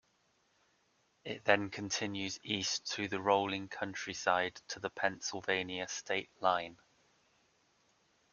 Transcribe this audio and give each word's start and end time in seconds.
It 1.25 1.45
then 1.45 1.69
continues 1.69 2.39
east 2.41 2.87
through 2.87 3.09
the 3.09 3.21
rolling 3.21 3.67
countryside 3.69 4.55
to 4.69 4.79
the 4.79 4.89
Pennsylvania 4.89 5.87
state 5.89 6.31
line. 6.39 6.79